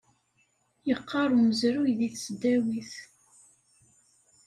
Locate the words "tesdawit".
2.13-2.93